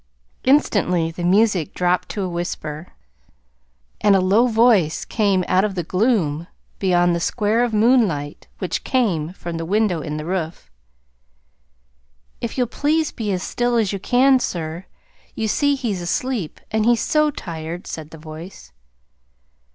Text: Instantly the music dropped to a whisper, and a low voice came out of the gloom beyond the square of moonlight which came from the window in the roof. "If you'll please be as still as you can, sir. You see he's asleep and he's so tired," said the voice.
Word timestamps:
Instantly 0.45 1.11
the 1.11 1.23
music 1.23 1.75
dropped 1.75 2.09
to 2.09 2.23
a 2.23 2.27
whisper, 2.27 2.87
and 4.03 4.15
a 4.15 4.19
low 4.19 4.47
voice 4.47 5.05
came 5.05 5.45
out 5.47 5.63
of 5.63 5.75
the 5.75 5.83
gloom 5.83 6.47
beyond 6.79 7.13
the 7.15 7.19
square 7.19 7.63
of 7.63 7.71
moonlight 7.71 8.47
which 8.57 8.83
came 8.83 9.31
from 9.31 9.57
the 9.57 9.63
window 9.63 10.01
in 10.01 10.17
the 10.17 10.25
roof. 10.25 10.71
"If 12.41 12.57
you'll 12.57 12.65
please 12.65 13.11
be 13.11 13.31
as 13.31 13.43
still 13.43 13.75
as 13.75 13.93
you 13.93 13.99
can, 13.99 14.39
sir. 14.39 14.87
You 15.35 15.47
see 15.47 15.75
he's 15.75 16.01
asleep 16.01 16.59
and 16.71 16.83
he's 16.83 17.01
so 17.01 17.29
tired," 17.29 17.85
said 17.85 18.09
the 18.09 18.17
voice. 18.17 18.71